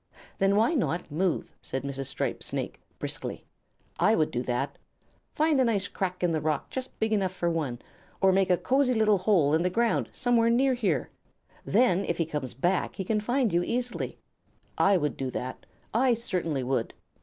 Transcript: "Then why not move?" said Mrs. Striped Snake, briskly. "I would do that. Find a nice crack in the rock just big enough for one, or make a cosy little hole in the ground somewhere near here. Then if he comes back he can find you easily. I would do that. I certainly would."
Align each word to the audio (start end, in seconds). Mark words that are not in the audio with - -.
"Then 0.39 0.55
why 0.55 0.73
not 0.73 1.11
move?" 1.11 1.51
said 1.61 1.83
Mrs. 1.83 2.07
Striped 2.07 2.43
Snake, 2.43 2.81
briskly. 2.97 3.45
"I 3.99 4.15
would 4.15 4.31
do 4.31 4.41
that. 4.41 4.79
Find 5.35 5.61
a 5.61 5.63
nice 5.63 5.87
crack 5.87 6.23
in 6.23 6.31
the 6.31 6.41
rock 6.41 6.71
just 6.71 6.99
big 6.99 7.13
enough 7.13 7.31
for 7.31 7.51
one, 7.51 7.77
or 8.19 8.31
make 8.31 8.49
a 8.49 8.57
cosy 8.57 8.95
little 8.95 9.19
hole 9.19 9.53
in 9.53 9.61
the 9.61 9.69
ground 9.69 10.09
somewhere 10.11 10.49
near 10.49 10.73
here. 10.73 11.11
Then 11.65 12.03
if 12.05 12.17
he 12.17 12.25
comes 12.25 12.55
back 12.55 12.95
he 12.95 13.03
can 13.03 13.19
find 13.19 13.53
you 13.53 13.61
easily. 13.61 14.17
I 14.75 14.97
would 14.97 15.15
do 15.17 15.29
that. 15.29 15.67
I 15.93 16.15
certainly 16.15 16.63
would." 16.63 16.95